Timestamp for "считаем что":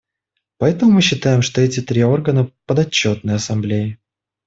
1.03-1.61